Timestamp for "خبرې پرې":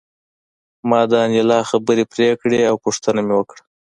1.69-2.27